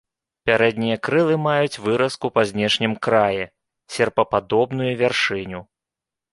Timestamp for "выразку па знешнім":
1.89-2.97